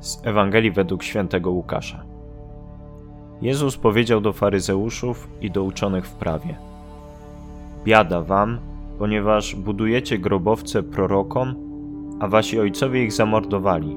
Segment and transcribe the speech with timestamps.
[0.00, 2.04] Z Ewangelii według świętego Łukasza.
[3.42, 6.58] Jezus powiedział do faryzeuszów i do uczonych w prawie:
[7.84, 8.58] Biada wam,
[8.98, 11.54] ponieważ budujecie grobowce prorokom,
[12.20, 13.96] a wasi ojcowie ich zamordowali.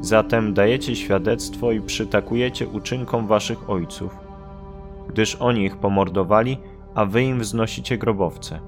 [0.00, 4.16] Zatem dajecie świadectwo i przytakujecie uczynkom waszych ojców,
[5.08, 6.58] gdyż oni ich pomordowali,
[6.94, 8.60] a wy im wznosicie grobowce.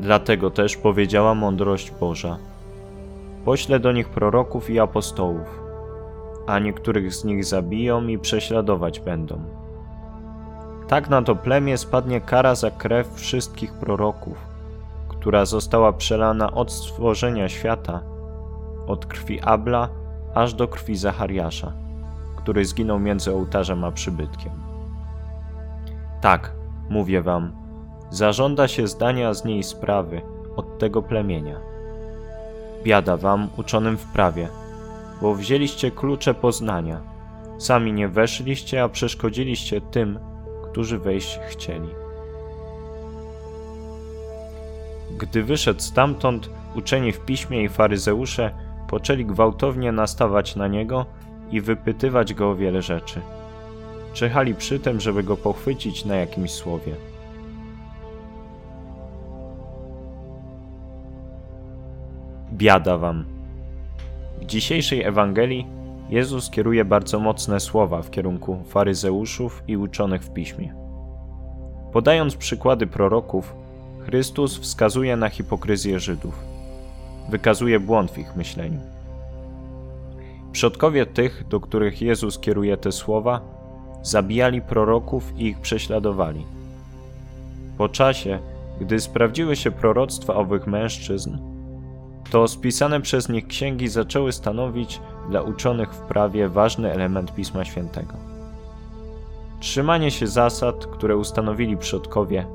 [0.00, 2.38] Dlatego też powiedziała mądrość Boża:
[3.44, 5.62] Poślę do nich proroków i apostołów,
[6.46, 9.40] a niektórych z nich zabiją i prześladować będą.
[10.88, 14.46] Tak na to plemię spadnie kara za krew wszystkich proroków,
[15.08, 18.00] która została przelana od stworzenia świata,
[18.86, 19.88] od krwi Abla
[20.34, 21.72] aż do krwi Zachariasza,
[22.36, 24.52] który zginął między ołtarzem a przybytkiem.
[26.20, 26.52] Tak,
[26.90, 27.52] mówię wam,
[28.10, 30.22] zażąda się zdania z niej sprawy
[30.56, 31.73] od tego plemienia.
[32.84, 34.48] Biada wam, uczonym w prawie,
[35.22, 37.00] bo wzięliście klucze poznania.
[37.58, 40.18] Sami nie weszliście, a przeszkodziliście tym,
[40.70, 41.88] którzy wejść chcieli.
[45.18, 48.50] Gdy wyszedł stamtąd, uczeni w piśmie i faryzeusze
[48.88, 51.06] poczęli gwałtownie nastawać na niego
[51.50, 53.20] i wypytywać go o wiele rzeczy.
[54.12, 56.94] Czekali przy tym, żeby go pochwycić na jakimś słowie.
[62.54, 63.24] Biada wam.
[64.40, 65.66] W dzisiejszej Ewangelii
[66.08, 70.74] Jezus kieruje bardzo mocne słowa w kierunku faryzeuszów i uczonych w piśmie.
[71.92, 73.54] Podając przykłady proroków,
[74.04, 76.38] Chrystus wskazuje na hipokryzję Żydów.
[77.30, 78.80] Wykazuje błąd w ich myśleniu.
[80.52, 83.40] Przodkowie tych, do których Jezus kieruje te słowa,
[84.02, 86.46] zabijali proroków i ich prześladowali.
[87.78, 88.38] Po czasie,
[88.80, 91.53] gdy sprawdziły się proroctwa owych mężczyzn,
[92.30, 98.14] to spisane przez nich księgi zaczęły stanowić dla uczonych w prawie ważny element Pisma Świętego.
[99.60, 102.46] Trzymanie się zasad, które ustanowili przodkowie,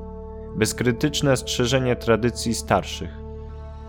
[0.56, 3.10] bezkrytyczne strzeżenie tradycji starszych,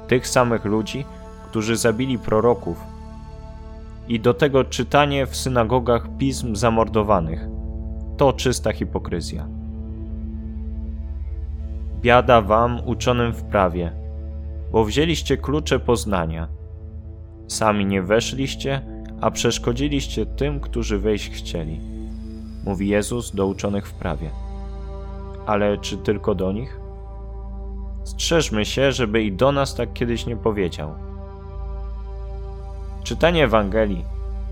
[0.07, 1.05] tych samych ludzi,
[1.49, 2.77] którzy zabili proroków,
[4.07, 7.47] i do tego czytanie w synagogach pism zamordowanych
[8.17, 9.47] to czysta hipokryzja.
[12.01, 14.00] Biada wam, uczonym w prawie,
[14.71, 16.47] bo wzięliście klucze poznania.
[17.47, 18.81] Sami nie weszliście,
[19.21, 21.79] a przeszkodziliście tym, którzy wejść chcieli.
[22.65, 24.29] Mówi Jezus do uczonych w prawie.
[25.45, 26.79] Ale czy tylko do nich?
[28.03, 30.93] Strzeżmy się, żeby i do nas tak kiedyś nie powiedział.
[33.03, 34.05] Czytanie Ewangelii,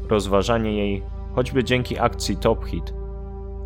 [0.09, 1.03] rozważanie jej,
[1.35, 2.94] choćby dzięki akcji Top Hit,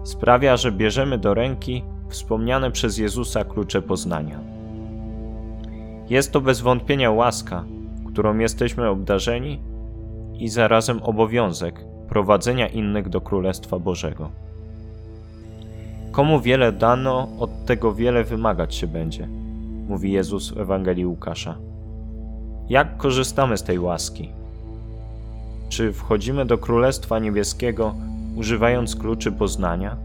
[0.03, 4.52] sprawia, że bierzemy do ręki wspomniane przez Jezusa klucze poznania.
[6.13, 7.63] Jest to bez wątpienia łaska,
[8.07, 9.59] którą jesteśmy obdarzeni
[10.39, 14.29] i zarazem obowiązek prowadzenia innych do Królestwa Bożego.
[16.11, 19.27] Komu wiele dano, od tego wiele wymagać się będzie,
[19.87, 21.57] mówi Jezus w Ewangelii Łukasza.
[22.69, 24.29] Jak korzystamy z tej łaski?
[25.69, 27.95] Czy wchodzimy do Królestwa Niebieskiego
[28.35, 29.97] używając kluczy poznania?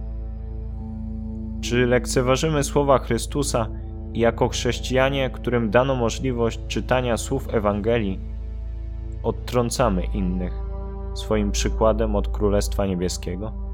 [1.61, 3.69] Czy lekceważymy słowa Chrystusa
[4.15, 8.21] jako chrześcijanie, którym dano możliwość czytania słów Ewangelii,
[9.23, 10.53] odtrącamy innych
[11.15, 13.68] swoim przykładem od Królestwa Niebieskiego?